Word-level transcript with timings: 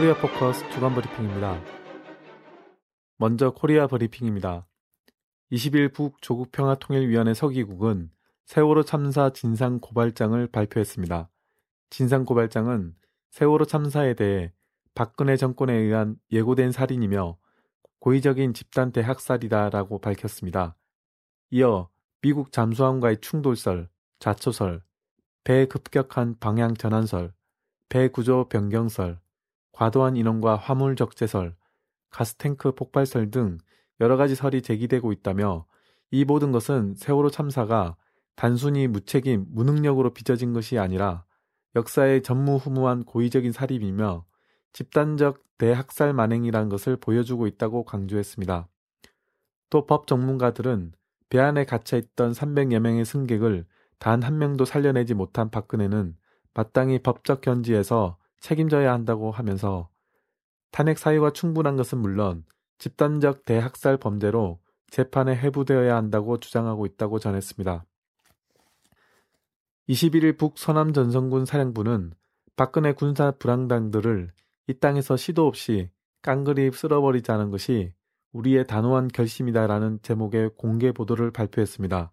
코리아 0.00 0.14
포커스 0.14 0.66
주간 0.70 0.94
브리핑입니다. 0.94 1.62
먼저 3.18 3.50
코리아 3.50 3.86
브리핑입니다. 3.86 4.66
20일 5.52 5.92
북 5.92 6.22
조국평화통일위원회 6.22 7.34
서기국은 7.34 8.10
세월호 8.46 8.84
참사 8.84 9.28
진상 9.28 9.78
고발장을 9.78 10.46
발표했습니다. 10.46 11.28
진상 11.90 12.24
고발장은 12.24 12.94
세월호 13.32 13.66
참사에 13.66 14.14
대해 14.14 14.54
박근혜 14.94 15.36
정권에 15.36 15.74
의한 15.74 16.16
예고된 16.32 16.72
살인이며 16.72 17.36
고의적인 17.98 18.54
집단 18.54 18.92
대학살이다라고 18.92 19.98
밝혔습니다. 19.98 20.78
이어 21.50 21.90
미국 22.22 22.52
잠수함과의 22.52 23.18
충돌설, 23.20 23.90
자초설, 24.18 24.82
배 25.44 25.66
급격한 25.66 26.38
방향 26.38 26.72
전환설, 26.72 27.34
배 27.90 28.08
구조 28.08 28.48
변경설, 28.48 29.20
과도한 29.72 30.16
인원과 30.16 30.56
화물 30.56 30.96
적재설, 30.96 31.54
가스탱크 32.10 32.72
폭발설 32.74 33.30
등 33.30 33.58
여러 34.00 34.16
가지 34.16 34.34
설이 34.34 34.62
제기되고 34.62 35.12
있다며 35.12 35.66
이 36.10 36.24
모든 36.24 36.52
것은 36.52 36.94
세월호 36.96 37.30
참사가 37.30 37.96
단순히 38.34 38.88
무책임, 38.88 39.46
무능력으로 39.50 40.12
빚어진 40.12 40.52
것이 40.52 40.78
아니라 40.78 41.24
역사의 41.76 42.22
전무후무한 42.22 43.04
고의적인 43.04 43.52
살인이며 43.52 44.24
집단적 44.72 45.42
대학살 45.58 46.12
만행이란 46.14 46.68
것을 46.68 46.96
보여주고 46.96 47.46
있다고 47.46 47.84
강조했습니다. 47.84 48.68
또 49.70 49.86
법 49.86 50.06
전문가들은 50.06 50.92
배 51.28 51.38
안에 51.38 51.64
갇혀 51.64 51.96
있던 51.96 52.32
300여 52.32 52.80
명의 52.80 53.04
승객을 53.04 53.66
단 53.98 54.22
한 54.24 54.38
명도 54.38 54.64
살려내지 54.64 55.14
못한 55.14 55.50
박근혜는 55.50 56.16
마땅히 56.54 56.98
법적 57.00 57.40
견지에서 57.42 58.16
책임져야 58.40 58.92
한다고 58.92 59.30
하면서 59.30 59.88
탄핵 60.70 60.98
사유가 60.98 61.30
충분한 61.30 61.76
것은 61.76 61.98
물론 61.98 62.44
집단적 62.78 63.44
대학살 63.44 63.96
범죄로 63.96 64.60
재판에 64.90 65.36
회부되어야 65.36 65.94
한다고 65.94 66.38
주장하고 66.38 66.86
있다고 66.86 67.18
전했습니다. 67.18 67.84
21일 69.88 70.38
북서남 70.38 70.92
전성군 70.92 71.44
사령부는 71.44 72.12
박근혜 72.56 72.92
군사 72.92 73.30
불황당들을 73.32 74.30
이 74.68 74.74
땅에서 74.74 75.16
시도 75.16 75.46
없이 75.46 75.90
깡그리 76.22 76.70
쓸어버리자는 76.72 77.50
것이 77.50 77.92
우리의 78.32 78.66
단호한 78.66 79.08
결심이다라는 79.08 80.00
제목의 80.02 80.50
공개 80.56 80.92
보도를 80.92 81.32
발표했습니다. 81.32 82.12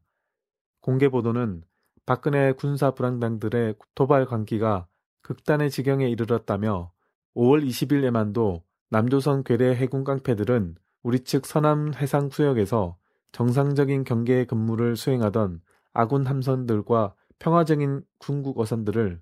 공개 0.81 1.09
보도는 1.09 1.63
박근혜 2.05 2.53
군사 2.53 2.91
불황당들의 2.91 3.75
도발 3.93 4.25
광기가 4.25 4.87
극단의 5.21 5.69
지경에 5.71 6.09
이르렀다며 6.09 6.91
5월 7.35 7.65
20일에만도 7.67 8.61
남조선 8.89 9.43
괴뢰 9.43 9.75
해군 9.75 10.03
깡패들은 10.03 10.75
우리 11.03 11.19
측 11.19 11.45
서남 11.45 11.93
해상 11.95 12.29
수역에서 12.29 12.97
정상적인 13.31 14.03
경계 14.03 14.45
근무를 14.45 14.95
수행하던 14.95 15.61
아군 15.93 16.25
함선들과 16.25 17.13
평화적인 17.39 18.03
군국 18.17 18.59
어선들을 18.59 19.21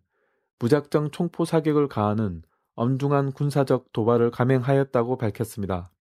무작정 0.59 1.11
총포 1.11 1.45
사격을 1.45 1.87
가하는 1.87 2.43
엄중한 2.75 3.31
군사적 3.31 3.91
도발을 3.93 4.31
감행하였다고 4.31 5.17
밝혔습니다. 5.17 5.91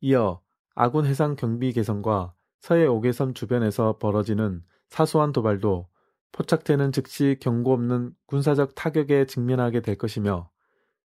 이어 0.00 0.40
아군 0.74 1.06
해상 1.06 1.36
경비 1.36 1.72
개선과 1.72 2.34
서해 2.60 2.86
오개섬 2.86 3.34
주변에서 3.34 3.98
벌어지는 3.98 4.62
사소한 4.88 5.32
도발도 5.32 5.88
포착되는 6.36 6.92
즉시 6.92 7.38
경고 7.40 7.72
없는 7.72 8.12
군사적 8.26 8.74
타격에 8.74 9.24
직면하게 9.24 9.80
될 9.80 9.96
것이며 9.96 10.50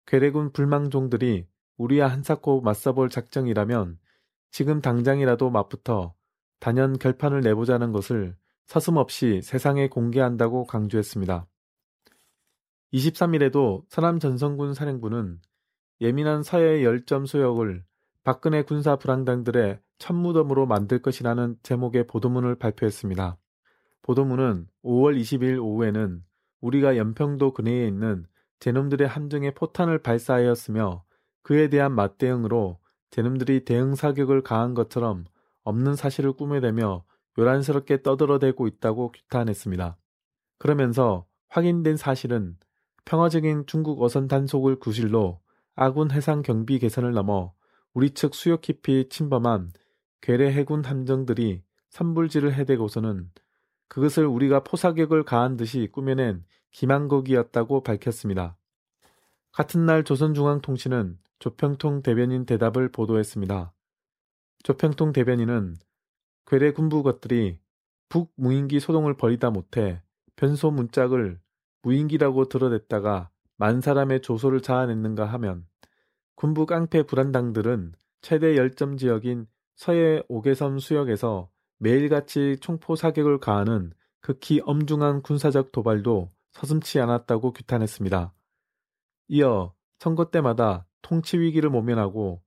괴뢰군 0.06 0.52
불망종들이 0.52 1.46
우리와 1.78 2.08
한사코 2.08 2.60
맞서볼 2.60 3.08
작정이라면 3.08 3.98
지금 4.50 4.82
당장이라도 4.82 5.48
맞붙어 5.48 6.14
단연 6.60 6.98
결판을 6.98 7.40
내보자는 7.40 7.90
것을 7.90 8.36
서슴없이 8.66 9.40
세상에 9.42 9.88
공개한다고 9.88 10.66
강조했습니다. 10.66 11.46
23일에도 12.92 13.84
서남 13.88 14.18
전성군 14.18 14.74
사령부는 14.74 15.40
예민한 16.02 16.42
서해 16.42 16.84
열점 16.84 17.24
수역을 17.24 17.82
박근혜 18.24 18.62
군사 18.62 18.96
불황당들의 18.96 19.80
천무덤으로 19.98 20.66
만들 20.66 21.00
것이라는 21.00 21.56
제목의 21.62 22.06
보도문을 22.06 22.56
발표했습니다. 22.56 23.38
보도문은 24.04 24.66
5월 24.84 25.18
20일 25.18 25.62
오후에는 25.62 26.22
우리가 26.60 26.96
연평도 26.98 27.54
근해에 27.54 27.86
있는 27.88 28.26
제놈들의 28.60 29.08
함정에 29.08 29.52
포탄을 29.52 29.98
발사하였으며 29.98 31.04
그에 31.42 31.68
대한 31.68 31.92
맞대응으로 31.92 32.78
제놈들이 33.10 33.64
대응 33.64 33.94
사격을 33.94 34.42
가한 34.42 34.74
것처럼 34.74 35.24
없는 35.62 35.96
사실을 35.96 36.34
꾸며대며 36.34 37.04
요란스럽게 37.38 38.02
떠들어대고 38.02 38.66
있다고 38.66 39.12
규탄했습니다. 39.12 39.96
그러면서 40.58 41.26
확인된 41.48 41.96
사실은 41.96 42.56
평화적인 43.06 43.64
중국 43.66 44.02
어선 44.02 44.28
단속을 44.28 44.76
구실로 44.76 45.40
아군 45.74 46.10
해상 46.10 46.42
경비 46.42 46.78
개선을 46.78 47.12
넘어 47.12 47.54
우리 47.94 48.10
측 48.10 48.34
수역 48.34 48.60
깊이 48.60 49.08
침범한 49.08 49.72
괴뢰 50.20 50.52
해군 50.52 50.84
함정들이 50.84 51.62
선불지를 51.88 52.52
해대고서는 52.54 53.30
그것을 53.88 54.26
우리가 54.26 54.64
포사격을 54.64 55.24
가한 55.24 55.56
듯이 55.56 55.88
꾸며낸 55.92 56.44
기만곡이었다고 56.70 57.82
밝혔습니다. 57.82 58.56
같은 59.52 59.86
날 59.86 60.02
조선중앙통신은 60.02 61.18
조평통 61.38 62.02
대변인 62.02 62.44
대답을 62.46 62.90
보도했습니다. 62.90 63.72
조평통 64.64 65.12
대변인은 65.12 65.76
괴뢰 66.46 66.72
군부 66.72 67.02
것들이 67.02 67.60
북무인기 68.08 68.80
소동을 68.80 69.16
벌이다 69.16 69.50
못해 69.50 70.02
변소 70.36 70.70
문짝을 70.70 71.40
무인기라고 71.82 72.48
드러냈다가 72.48 73.30
만 73.56 73.80
사람의 73.80 74.22
조소를 74.22 74.60
자아냈는가 74.60 75.26
하면 75.26 75.66
군부 76.34 76.66
깡패 76.66 77.04
불안당들은 77.04 77.92
최대 78.20 78.56
열점 78.56 78.96
지역인 78.96 79.46
서해 79.76 80.22
오개섬 80.28 80.78
수역에서 80.78 81.50
매일같이 81.78 82.56
총포 82.60 82.96
사격을 82.96 83.38
가하는 83.38 83.92
극히 84.20 84.60
엄중한 84.64 85.22
군사적 85.22 85.72
도발도 85.72 86.32
서슴치 86.52 87.00
않았다고 87.00 87.52
규탄했습니다. 87.52 88.32
이어 89.28 89.74
선거 89.98 90.30
때마다 90.30 90.86
통치 91.02 91.38
위기를 91.38 91.70
모면하고 91.70 92.42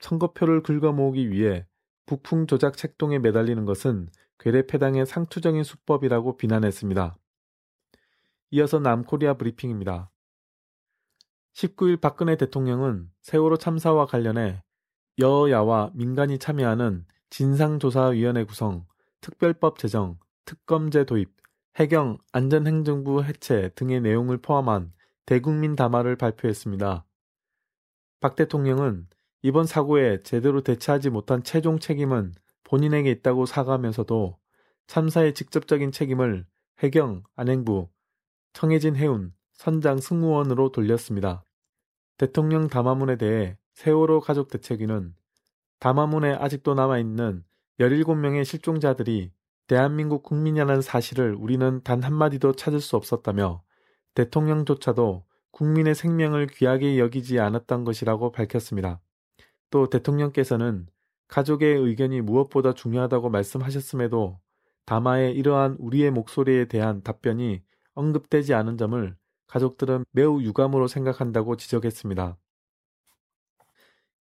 선거표를 0.00 0.62
긁어 0.62 0.92
모으기 0.92 1.30
위해 1.30 1.66
북풍 2.06 2.46
조작 2.46 2.76
책동에 2.76 3.18
매달리는 3.18 3.64
것은 3.64 4.08
괴뢰 4.38 4.66
패당의 4.66 5.06
상투적인 5.06 5.62
수법이라고 5.62 6.36
비난했습니다. 6.36 7.16
이어서 8.50 8.78
남코리아 8.78 9.34
브리핑입니다. 9.34 10.10
19일 11.54 12.00
박근혜 12.00 12.36
대통령은 12.36 13.10
세월호 13.22 13.56
참사와 13.56 14.06
관련해 14.06 14.62
여야와 15.18 15.92
민간이 15.94 16.38
참여하는 16.38 17.06
진상조사위원회 17.36 18.44
구성, 18.44 18.86
특별법 19.20 19.80
제정, 19.80 20.20
특검제 20.44 21.04
도입, 21.04 21.32
해경 21.74 22.18
안전행정부 22.30 23.24
해체 23.24 23.70
등의 23.74 24.02
내용을 24.02 24.38
포함한 24.38 24.92
대국민 25.26 25.74
담화를 25.74 26.14
발표했습니다. 26.14 27.04
박 28.20 28.36
대통령은 28.36 29.08
이번 29.42 29.66
사고에 29.66 30.22
제대로 30.22 30.60
대처하지 30.60 31.10
못한 31.10 31.42
최종 31.42 31.80
책임은 31.80 32.34
본인에게 32.62 33.10
있다고 33.10 33.46
사과하면서도 33.46 34.38
참사의 34.86 35.34
직접적인 35.34 35.90
책임을 35.90 36.46
해경, 36.84 37.24
안행부, 37.34 37.88
청해진 38.52 38.94
해운, 38.94 39.34
선장 39.54 39.98
승무원으로 39.98 40.70
돌렸습니다. 40.70 41.42
대통령 42.16 42.68
담화문에 42.68 43.16
대해 43.16 43.58
세월호 43.72 44.20
가족 44.20 44.50
대책위는 44.50 45.16
담화문에 45.78 46.34
아직도 46.34 46.74
남아있는 46.74 47.44
17명의 47.80 48.44
실종자들이 48.44 49.32
대한민국 49.66 50.22
국민이라는 50.22 50.82
사실을 50.82 51.34
우리는 51.34 51.82
단 51.82 52.02
한마디도 52.02 52.52
찾을 52.52 52.80
수 52.80 52.96
없었다며 52.96 53.62
대통령조차도 54.14 55.24
국민의 55.50 55.94
생명을 55.94 56.48
귀하게 56.48 56.98
여기지 56.98 57.40
않았던 57.40 57.84
것이라고 57.84 58.32
밝혔습니다. 58.32 59.00
또 59.70 59.88
대통령께서는 59.88 60.86
가족의 61.28 61.76
의견이 61.76 62.20
무엇보다 62.20 62.74
중요하다고 62.74 63.30
말씀하셨음에도 63.30 64.38
담화에 64.84 65.30
이러한 65.30 65.76
우리의 65.78 66.10
목소리에 66.10 66.66
대한 66.66 67.02
답변이 67.02 67.62
언급되지 67.94 68.54
않은 68.54 68.76
점을 68.76 69.16
가족들은 69.46 70.04
매우 70.10 70.42
유감으로 70.42 70.88
생각한다고 70.88 71.56
지적했습니다. 71.56 72.36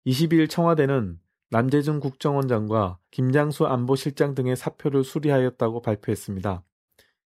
22일 0.05 0.49
청와대는 0.49 1.19
남재준 1.53 1.99
국정원장과 1.99 2.97
김장수 3.11 3.67
안보실장 3.67 4.33
등의 4.33 4.55
사표를 4.55 5.03
수리하였다고 5.03 5.83
발표했습니다. 5.83 6.63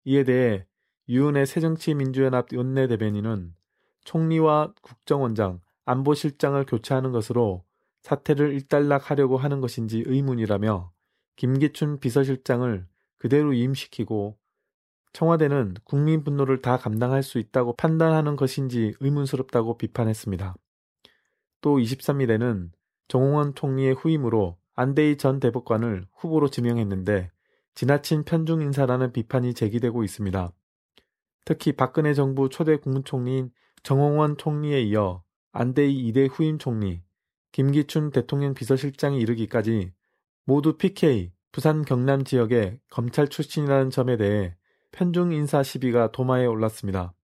이에 0.07 0.25
대해 0.25 0.67
유은혜 1.09 1.45
새정치민주연합 1.45 2.53
원내대변인은 2.53 3.55
총리와 4.03 4.75
국정원장, 4.83 5.61
안보실장을 5.85 6.67
교체하는 6.67 7.13
것으로 7.13 7.63
사태를 8.03 8.55
일단락하려고 8.55 9.37
하는 9.37 9.61
것인지 9.61 10.03
의문이라며 10.05 10.91
김기춘 11.37 12.01
비서실장을 12.01 12.89
그대로 13.19 13.53
임시키고 13.53 14.37
청와대는 15.13 15.77
국민 15.85 16.25
분노를 16.25 16.61
다 16.61 16.77
감당할 16.77 17.23
수 17.23 17.39
있다고 17.39 17.77
판단하는 17.77 18.35
것인지 18.35 18.95
의문스럽다고 18.99 19.79
비판했습니다. 19.79 20.57
또 21.61 21.79
23일에는 21.79 22.71
정홍원 23.09 23.55
총리의 23.55 23.95
후임으로 23.95 24.57
안대희 24.75 25.17
전 25.17 25.41
대법관을 25.41 26.07
후보로 26.15 26.49
지명했는데 26.49 27.31
지나친 27.75 28.25
편중 28.25 28.61
인사라는 28.63 29.13
비판이 29.13 29.55
제기되고 29.55 30.05
있습니다. 30.05 30.53
특히 31.45 31.73
박근혜 31.73 32.13
정부 32.15 32.49
초대 32.49 32.77
국무총리인 32.77 33.51
정홍원 33.83 34.37
총리에 34.37 34.83
이어 34.83 35.23
안대희 35.53 36.13
2대 36.13 36.29
후임 36.31 36.59
총리, 36.59 37.03
김기춘 37.53 38.11
대통령 38.11 38.55
비서실장이 38.55 39.19
이르기까지 39.19 39.93
모두 40.45 40.77
PK, 40.77 41.33
부산 41.51 41.85
경남 41.85 42.25
지역의 42.25 42.79
검찰 42.91 43.29
출신이라는 43.29 43.91
점에 43.91 44.17
대해 44.17 44.57
편중 44.93 45.33
인사 45.33 45.63
시비가 45.63 46.13
도마에 46.13 46.47
올랐습니다. 46.47 47.15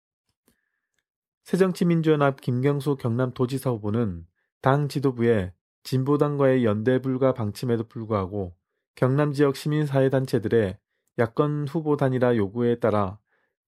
새정치민주연합 1.45 2.41
김경수 2.41 2.97
경남도지사 2.97 3.71
후보는 3.71 4.27
당 4.63 4.89
지도부의 4.89 5.53
진보당과의 5.85 6.65
연대 6.65 7.01
불가 7.01 7.33
방침에도 7.33 7.85
불구하고 7.85 8.55
경남 8.95 9.33
지역 9.33 9.57
시민사회단체들의 9.57 10.79
야권 11.19 11.69
후보 11.69 11.97
단일화 11.97 12.37
요구에 12.37 12.77
따라 12.81 13.19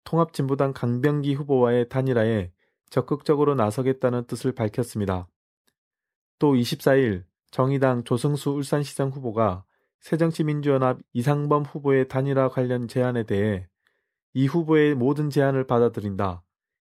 통합진보당 0.03 0.73
강병기 0.73 1.33
후보와의 1.33 1.89
단일화에 1.89 2.51
적극적으로 2.89 3.55
나서겠다는 3.55 4.25
뜻을 4.25 4.51
밝혔습니다. 4.51 5.29
또 6.37 6.53
24일 6.53 7.23
정의당 7.49 8.03
조승수 8.03 8.51
울산시장 8.51 9.09
후보가 9.09 9.63
새정치민주연합 10.01 10.99
이상범 11.13 11.63
후보의 11.63 12.07
단일화 12.07 12.49
관련 12.49 12.87
제안에 12.87 13.23
대해 13.23 13.67
이 14.33 14.47
후보의 14.47 14.95
모든 14.95 15.29
제안을 15.29 15.65
받아들인다. 15.67 16.43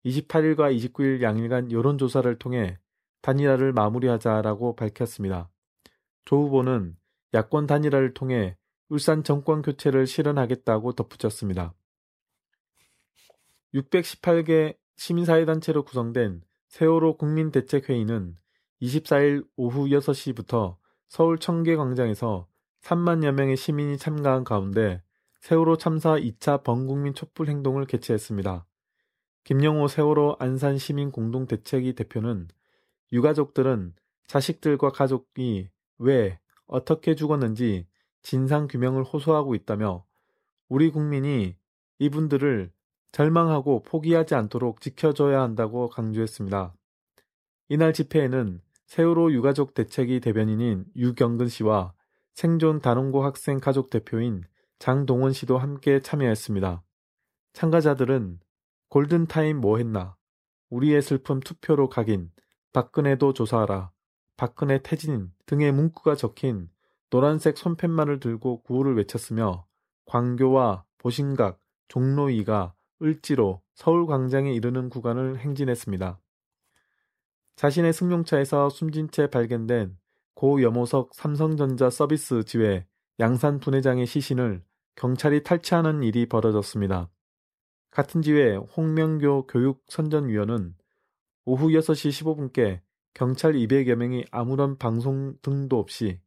28일과 0.04 0.74
29일 0.76 1.22
양일간 1.22 1.72
여론조사를 1.72 2.38
통해 2.38 2.78
단일화를 3.22 3.72
마무리하자라고 3.72 4.76
밝혔습니다. 4.76 5.50
조 6.24 6.42
후보는 6.42 6.96
야권 7.34 7.66
단일화를 7.66 8.14
통해 8.14 8.56
울산 8.88 9.22
정권 9.22 9.62
교체를 9.62 10.06
실현하겠다고 10.06 10.92
덧붙였습니다. 10.92 11.74
618개 13.74 14.76
시민사회단체로 14.96 15.84
구성된 15.84 16.42
세월호 16.68 17.16
국민대책회의는 17.16 18.36
24일 18.82 19.46
오후 19.56 19.86
6시부터 19.86 20.76
서울 21.08 21.38
청계광장에서 21.38 22.46
3만여 22.82 23.32
명의 23.32 23.56
시민이 23.56 23.98
참가한 23.98 24.44
가운데 24.44 25.02
세월호 25.40 25.76
참사 25.76 26.16
2차 26.16 26.62
범국민 26.62 27.14
촛불 27.14 27.48
행동을 27.48 27.86
개최했습니다. 27.86 28.66
김영호 29.44 29.88
세월호 29.88 30.36
안산 30.38 30.78
시민 30.78 31.10
공동 31.10 31.46
대책위 31.46 31.94
대표는 31.94 32.48
유가족들은 33.12 33.94
자식들과 34.26 34.90
가족이 34.90 35.70
왜 35.98 36.38
어떻게 36.66 37.14
죽었는지 37.14 37.86
진상 38.22 38.68
규명을 38.68 39.04
호소하고 39.04 39.54
있다며 39.54 40.04
우리 40.68 40.90
국민이 40.90 41.56
이분들을 41.98 42.70
절망하고 43.12 43.82
포기하지 43.82 44.34
않도록 44.34 44.80
지켜줘야 44.80 45.40
한다고 45.40 45.88
강조했습니다. 45.88 46.74
이날 47.70 47.92
집회에는 47.92 48.60
세월호 48.86 49.32
유가족 49.32 49.74
대책위 49.74 50.20
대변인인 50.20 50.84
유경근 50.96 51.48
씨와 51.48 51.94
생존 52.34 52.80
단원고 52.80 53.24
학생 53.24 53.58
가족 53.60 53.90
대표인 53.90 54.44
장동원 54.78 55.32
씨도 55.32 55.58
함께 55.58 56.00
참여했습니다. 56.00 56.82
참가자들은 57.52 58.40
골든타임 58.88 59.60
뭐 59.60 59.78
했나? 59.78 60.16
우리의 60.70 61.02
슬픔 61.02 61.40
투표로 61.40 61.88
각인, 61.88 62.30
박근혜도 62.78 63.32
조사하라, 63.32 63.90
박근혜 64.36 64.80
퇴진 64.80 65.32
등의 65.46 65.72
문구가 65.72 66.14
적힌 66.14 66.70
노란색 67.10 67.58
손팻말을 67.58 68.20
들고 68.20 68.62
구호를 68.62 68.96
외쳤으며 68.98 69.66
광교와 70.04 70.84
보신각, 70.98 71.58
종로이가 71.88 72.74
을지로 73.02 73.62
서울광장에 73.74 74.52
이르는 74.52 74.90
구간을 74.90 75.40
행진했습니다. 75.40 76.20
자신의 77.56 77.92
승용차에서 77.92 78.70
숨진 78.70 79.10
채 79.10 79.28
발견된 79.28 79.98
고 80.34 80.62
여모석 80.62 81.16
삼성전자 81.16 81.90
서비스 81.90 82.44
지회 82.44 82.86
양산 83.18 83.58
분회장의 83.58 84.06
시신을 84.06 84.62
경찰이 84.94 85.42
탈취하는 85.42 86.04
일이 86.04 86.28
벌어졌습니다. 86.28 87.10
같은 87.90 88.22
지회 88.22 88.54
홍명교 88.54 89.48
교육선전위원은 89.48 90.77
오후 91.50 91.68
6시 91.68 92.10
15분께 92.52 92.80
경찰 93.14 93.54
200여 93.54 93.94
명이 93.94 94.26
아무런 94.30 94.76
방송 94.76 95.34
등도 95.40 95.78
없이 95.78 96.20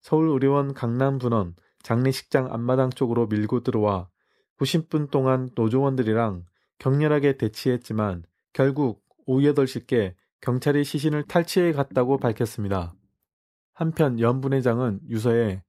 서울의료원 0.00 0.74
강남분원 0.74 1.54
장례식장 1.84 2.52
앞마당 2.52 2.90
쪽으로 2.90 3.28
밀고 3.28 3.62
들어와 3.62 4.08
90분 4.58 5.12
동안 5.12 5.50
노조원들이랑 5.54 6.46
격렬하게 6.80 7.36
대치했지만 7.36 8.24
결국 8.52 9.04
오후 9.24 9.42
8시께 9.42 10.14
경찰이 10.40 10.82
시신을 10.82 11.28
탈취해 11.28 11.70
갔다고 11.70 12.18
밝혔습니다. 12.18 12.92
한편 13.72 14.18
연 14.18 14.40
분회장은 14.40 14.98
유서에 15.08 15.62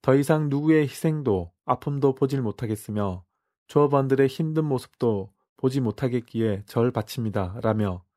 더 0.00 0.14
이상 0.14 0.48
누구의 0.48 0.84
희생도 0.84 1.52
아픔도 1.66 2.14
보질 2.14 2.40
못하겠으며 2.40 3.26
조업원들의 3.66 4.26
힘든 4.26 4.64
모습도 4.64 5.34
보지 5.58 5.82
못하겠기에 5.82 6.62
절 6.64 6.92
바칩니다. 6.92 7.58
라며 7.60 8.07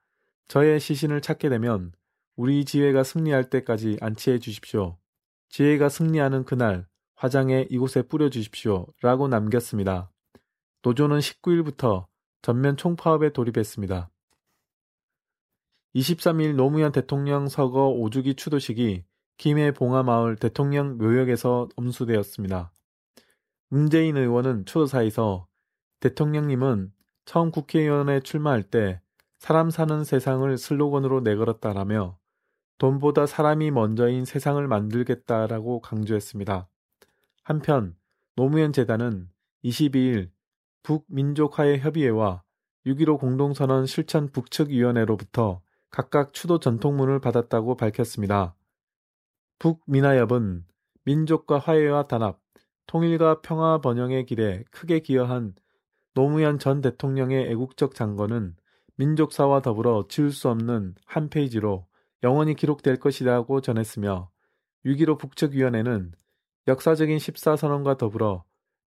저의 0.51 0.81
시신을 0.81 1.21
찾게 1.21 1.47
되면 1.47 1.93
우리 2.35 2.65
지혜가 2.65 3.05
승리할 3.05 3.49
때까지 3.49 3.97
안치해 4.01 4.37
주십시오. 4.37 4.97
지혜가 5.47 5.87
승리하는 5.87 6.43
그날 6.43 6.89
화장에 7.15 7.67
이곳에 7.69 8.01
뿌려 8.01 8.29
주십시오. 8.29 8.85
라고 9.01 9.29
남겼습니다. 9.29 10.11
노조는 10.81 11.19
19일부터 11.19 12.05
전면 12.41 12.75
총파업에 12.75 13.31
돌입했습니다. 13.31 14.09
23일 15.95 16.55
노무현 16.55 16.91
대통령 16.91 17.47
서거 17.47 17.95
5주기 17.97 18.35
추도식이 18.35 19.05
김해 19.37 19.71
봉하마을 19.71 20.35
대통령 20.35 20.97
묘역에서 20.97 21.69
엄수되었습니다. 21.77 22.73
문재인 23.69 24.17
의원은 24.17 24.65
추도사에서 24.65 25.47
대통령님은 26.01 26.91
처음 27.23 27.51
국회의원에 27.51 28.19
출마할 28.19 28.63
때 28.63 28.99
사람 29.41 29.71
사는 29.71 30.03
세상을 30.03 30.55
슬로건으로 30.55 31.21
내걸었다라며 31.21 32.15
돈보다 32.77 33.25
사람이 33.25 33.71
먼저인 33.71 34.23
세상을 34.23 34.67
만들겠다라고 34.67 35.81
강조했습니다. 35.81 36.69
한편 37.41 37.95
노무현 38.35 38.71
재단은 38.71 39.31
22일 39.63 40.29
북민족화해협의회와 40.83 42.43
6.15 42.85 43.19
공동선언 43.19 43.87
실천 43.87 44.29
북측위원회로부터 44.29 45.61
각각 45.89 46.33
추도 46.33 46.59
전통문을 46.59 47.19
받았다고 47.19 47.77
밝혔습니다. 47.77 48.55
북민화협은 49.57 50.65
민족의 51.03 51.57
화해와 51.57 52.05
단합, 52.05 52.39
통일과 52.85 53.41
평화 53.41 53.81
번영의 53.81 54.27
길에 54.27 54.63
크게 54.69 54.99
기여한 54.99 55.55
노무현 56.13 56.59
전 56.59 56.81
대통령의 56.81 57.49
애국적 57.49 57.95
장거는 57.95 58.55
민족사와 59.01 59.63
더불어 59.63 60.05
지울 60.07 60.31
수 60.31 60.47
없는 60.49 60.93
한 61.05 61.27
페이지로 61.27 61.87
영원히 62.21 62.53
기록될 62.53 62.99
것이라고 62.99 63.59
전했으며 63.61 64.29
6.15 64.85 65.17
북측위원회는 65.17 66.11
역사적인 66.67 67.17
14선언과 67.17 67.97
더불어 67.97 68.43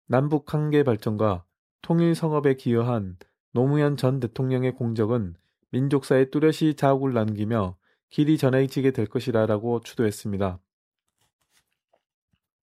남북 0.06 0.46
관계 0.46 0.84
발전과 0.84 1.44
통일 1.82 2.14
성업에 2.14 2.54
기여한 2.54 3.16
노무현 3.50 3.96
전 3.96 4.20
대통령의 4.20 4.76
공적은 4.76 5.34
민족사에 5.70 6.30
뚜렷이 6.30 6.74
자욱을 6.74 7.12
남기며 7.12 7.76
길이 8.08 8.38
전해지게 8.38 8.92
될 8.92 9.06
것이라라고 9.06 9.80
추도했습니다. 9.80 10.60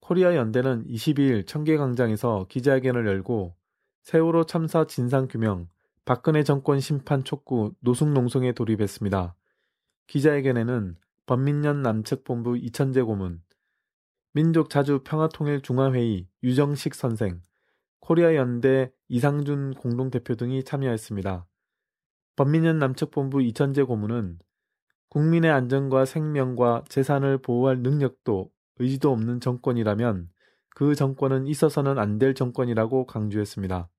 코리아 0.00 0.34
연대는 0.34 0.86
22일 0.86 1.46
청계광장에서 1.46 2.46
기자회견을 2.48 3.06
열고 3.06 3.54
세월호 4.04 4.44
참사 4.46 4.86
진상규명, 4.86 5.68
박근혜 6.04 6.42
정권 6.42 6.80
심판 6.80 7.22
촉구 7.22 7.74
노숙농성에 7.80 8.52
돌입했습니다. 8.52 9.36
기자회견에는 10.08 10.96
범민련 11.26 11.82
남측본부 11.82 12.58
이천재 12.58 13.02
고문, 13.02 13.40
민족자주평화통일중앙회의 14.32 16.26
유정식 16.42 16.94
선생, 16.96 17.40
코리아 18.00 18.34
연대 18.34 18.90
이상준 19.08 19.74
공동대표 19.74 20.34
등이 20.34 20.64
참여했습니다. 20.64 21.46
범민련 22.34 22.80
남측본부 22.80 23.42
이천재 23.42 23.84
고문은 23.84 24.40
국민의 25.10 25.52
안전과 25.52 26.04
생명과 26.06 26.84
재산을 26.88 27.38
보호할 27.38 27.78
능력도 27.80 28.50
의지도 28.78 29.12
없는 29.12 29.38
정권이라면 29.40 30.30
그 30.70 30.96
정권은 30.96 31.46
있어서는 31.46 31.98
안 31.98 32.18
될 32.18 32.34
정권이라고 32.34 33.06
강조했습니다. 33.06 33.91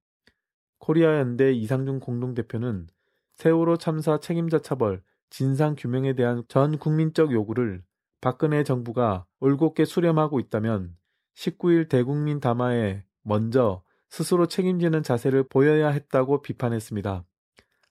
코리아 0.86 1.18
연대 1.18 1.54
이상중 1.54 2.02
공동대표는 2.02 2.90
세월호 3.36 3.78
참사 3.78 4.20
책임자 4.20 4.60
처벌, 4.60 5.02
진상 5.30 5.76
규명에 5.78 6.12
대한 6.12 6.44
전 6.50 6.78
국민적 6.78 7.32
요구를 7.32 7.86
박근혜 8.20 8.66
정부가 8.66 9.26
올곧게 9.40 9.86
수렴하고 9.86 10.42
있다면 10.42 10.98
19일 11.36 11.88
대국민 11.88 12.42
담화에 12.42 13.06
먼저 13.22 13.82
스스로 14.10 14.46
책임지는 14.46 15.04
자세를 15.04 15.48
보여야 15.48 15.88
했다고 15.88 16.42
비판했습니다. 16.42 17.24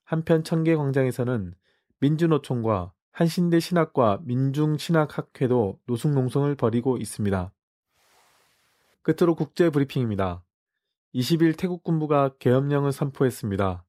한편 0.04 0.44
청계광장에서는 0.44 1.54
민주노총과 1.98 2.92
한신대 3.10 3.60
신학과 3.60 4.20
민중신학학회도 4.24 5.80
노숙농성을 5.86 6.54
벌이고 6.56 6.98
있습니다. 6.98 7.54
끝으로 9.00 9.34
국제브리핑입니다. 9.34 10.44
20일 11.14 11.58
태국 11.58 11.82
군부가 11.82 12.30
계엄령을 12.38 12.90
선포했습니다. 12.90 13.84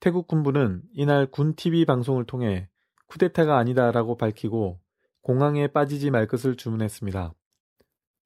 태국 0.00 0.26
군부는 0.26 0.82
이날 0.92 1.26
군 1.26 1.54
TV 1.54 1.86
방송을 1.86 2.26
통해 2.26 2.68
쿠데타가 3.06 3.56
아니다라고 3.56 4.18
밝히고 4.18 4.78
공항에 5.22 5.68
빠지지 5.68 6.10
말 6.10 6.26
것을 6.26 6.56
주문했습니다. 6.56 7.32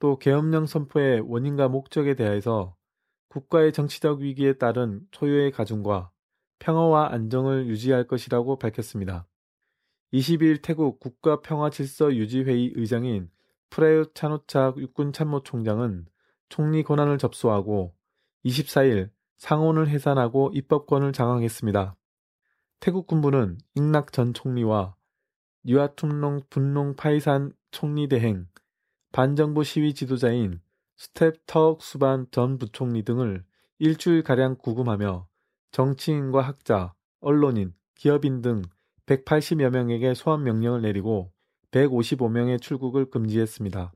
또 0.01 0.19
계엄령 0.19 0.67
선포의 0.67 1.21
원인과 1.21 1.69
목적에 1.69 2.15
대해서 2.15 2.75
국가의 3.29 3.73
정치적 3.73 4.21
위기에 4.21 4.55
따른 4.55 5.03
초유의 5.13 5.53
가중과 5.53 6.11
평화와 6.59 7.13
안정을 7.13 7.69
유지할 7.69 8.09
것이라고 8.09 8.59
밝혔습니다. 8.59 9.29
22일 10.13 10.63
태국 10.63 10.99
국가평화질서유지회의 10.99 12.73
의장인 12.75 13.31
프라윳 13.71 14.07
찬오차 14.15 14.79
육군 14.79 15.13
참모총장은 15.13 16.07
총리 16.49 16.83
권한을 16.83 17.19
접수하고 17.19 17.95
24일 18.47 19.11
상원을 19.39 19.89
해산하고 19.89 20.51
입법권을 20.55 21.13
장악했습니다. 21.13 21.97
태국 22.79 23.07
군부는 23.07 23.59
잉락 23.75 24.13
전 24.13 24.33
총리와 24.33 24.95
니와툼롱 25.65 26.43
분송파이산 26.49 27.53
총리 27.73 28.09
대행, 28.09 28.47
반정부 29.13 29.65
시위 29.65 29.95
지도자인 29.95 30.61
수텝 30.97 31.83
턱수반 31.83 32.27
전 32.31 32.59
부총리 32.59 33.03
등을 33.03 33.45
일주일가량 33.79 34.57
구금하며 34.57 35.27
정치인과 35.73 36.41
학자, 36.41 36.95
언론인, 37.21 37.75
기업인 37.97 38.43
등 38.43 38.63
180여 39.07 39.71
명에게 39.71 40.15
소환 40.15 40.45
명령을 40.45 40.83
내리고 40.83 41.33
155명의 41.73 42.61
출국을 42.63 43.11
금지했습니다. 43.11 43.93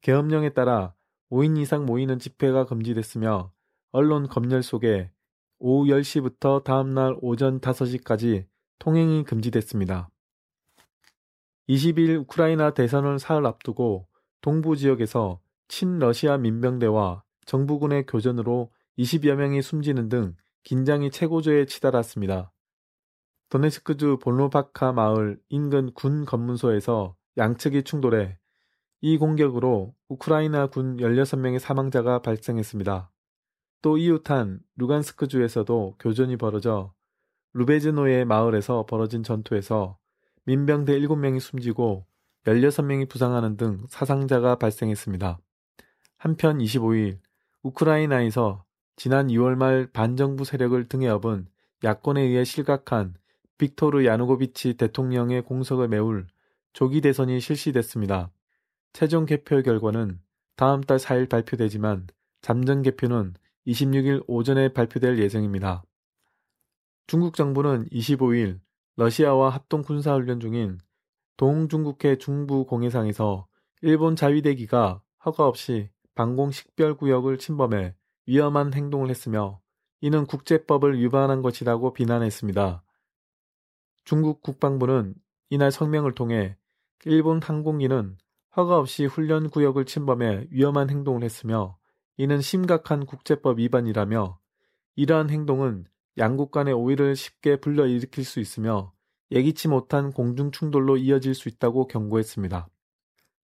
계엄령에 0.00 0.50
따라 0.50 0.94
5인 1.30 1.58
이상 1.58 1.84
모이는 1.84 2.18
집회가 2.18 2.64
금지됐으며 2.64 3.52
언론 3.94 4.26
검열 4.26 4.62
속에 4.62 5.10
오후 5.58 5.84
10시부터 5.86 6.64
다음날 6.64 7.14
오전 7.20 7.60
5시까지 7.60 8.46
통행이 8.78 9.24
금지됐습니다. 9.24 10.08
20일 11.68 12.22
우크라이나 12.22 12.72
대선을 12.72 13.18
사흘 13.18 13.44
앞두고 13.44 14.08
동부 14.40 14.76
지역에서 14.76 15.40
친러시아 15.68 16.38
민병대와 16.38 17.22
정부군의 17.44 18.06
교전으로 18.06 18.72
20여 18.98 19.34
명이 19.34 19.60
숨지는 19.60 20.08
등 20.08 20.36
긴장이 20.64 21.10
최고조에 21.10 21.66
치달았습니다. 21.66 22.50
도네스크주 23.50 24.20
볼노바카 24.22 24.92
마을 24.92 25.38
인근 25.50 25.92
군 25.92 26.24
검문소에서 26.24 27.14
양측이 27.36 27.82
충돌해 27.82 28.38
이 29.02 29.18
공격으로 29.18 29.94
우크라이나 30.08 30.68
군 30.68 30.96
16명의 30.96 31.58
사망자가 31.58 32.22
발생했습니다. 32.22 33.11
또 33.82 33.98
이웃한 33.98 34.60
루간스크주에서도 34.76 35.96
교전이 35.98 36.36
벌어져 36.36 36.94
루베즈노의 37.54 38.24
마을에서 38.24 38.86
벌어진 38.86 39.22
전투에서 39.22 39.98
민병대 40.44 40.98
7명이 41.00 41.40
숨지고 41.40 42.06
16명이 42.44 43.08
부상하는 43.08 43.56
등 43.56 43.84
사상자가 43.88 44.56
발생했습니다. 44.56 45.38
한편 46.16 46.58
25일 46.58 47.18
우크라이나에서 47.62 48.64
지난 48.96 49.28
2월 49.28 49.56
말 49.56 49.88
반정부 49.92 50.44
세력을 50.44 50.88
등에 50.88 51.08
업은 51.08 51.46
야권에 51.84 52.22
의해 52.22 52.44
실각한 52.44 53.14
빅토르 53.58 54.04
야누고비치 54.06 54.74
대통령의 54.74 55.42
공석을 55.42 55.88
메울 55.88 56.26
조기 56.72 57.00
대선이 57.00 57.40
실시됐습니다. 57.40 58.30
최종 58.92 59.26
개표 59.26 59.60
결과는 59.62 60.20
다음 60.56 60.80
달 60.80 60.98
4일 60.98 61.28
발표되지만 61.28 62.06
잠정 62.40 62.82
개표는 62.82 63.34
26일 63.66 64.24
오전에 64.26 64.72
발표될 64.72 65.18
예정입니다. 65.18 65.84
중국 67.06 67.34
정부는 67.34 67.88
25일 67.90 68.60
러시아와 68.96 69.50
합동 69.50 69.82
군사훈련 69.82 70.40
중인 70.40 70.78
동중국해 71.36 72.18
중부 72.18 72.66
공해상에서 72.66 73.46
일본 73.80 74.16
자위대기가 74.16 75.02
허가 75.24 75.46
없이 75.46 75.90
방공 76.14 76.50
식별 76.50 76.96
구역을 76.96 77.38
침범해 77.38 77.94
위험한 78.26 78.74
행동을 78.74 79.10
했으며 79.10 79.60
이는 80.00 80.26
국제법을 80.26 80.98
위반한 80.98 81.42
것이라고 81.42 81.92
비난했습니다. 81.92 82.84
중국 84.04 84.42
국방부는 84.42 85.14
이날 85.50 85.70
성명을 85.70 86.14
통해 86.14 86.56
일본 87.04 87.40
항공기는 87.42 88.16
허가 88.56 88.78
없이 88.78 89.06
훈련 89.06 89.48
구역을 89.48 89.86
침범해 89.86 90.46
위험한 90.50 90.90
행동을 90.90 91.22
했으며 91.22 91.78
이는 92.16 92.40
심각한 92.40 93.06
국제법 93.06 93.58
위반이라며 93.58 94.38
이러한 94.96 95.30
행동은 95.30 95.86
양국 96.18 96.50
간의 96.50 96.74
오해를 96.74 97.16
쉽게 97.16 97.56
불러일으킬 97.56 98.24
수 98.24 98.40
있으며 98.40 98.92
예기치 99.30 99.68
못한 99.68 100.12
공중 100.12 100.50
충돌로 100.50 100.98
이어질 100.98 101.34
수 101.34 101.48
있다고 101.48 101.86
경고했습니다. 101.86 102.68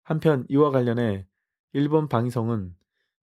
한편 0.03 0.45
이와 0.49 0.71
관련해 0.71 1.25
일본 1.71 2.09
방위성은 2.09 2.75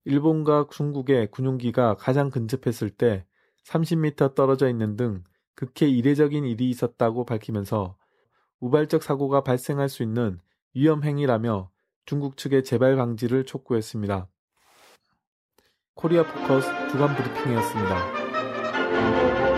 일본과 0.05 0.67
중국의 0.71 1.29
군용기가 1.31 1.95
가장 1.95 2.29
근접했을 2.29 2.89
때 2.89 3.25
30m 3.65 4.35
떨어져 4.35 4.69
있는 4.69 4.95
등 4.95 5.23
극히 5.55 5.95
이례적인 5.95 6.45
일이 6.45 6.69
있었다고 6.69 7.25
밝히면서 7.25 7.97
우발적 8.59 9.03
사고가 9.03 9.41
발생할 9.43 9.89
수 9.89 10.03
있는 10.03 10.39
위험 10.73 11.03
행위라며 11.03 11.71
중국 12.05 12.37
측의 12.37 12.63
재발 12.63 12.95
방지를 12.95 13.45
촉구했습니다. 13.45 14.27
코리아 15.95 16.23
포커스 16.23 16.67
주간 16.91 17.15
브리핑이었습니다. 17.15 19.54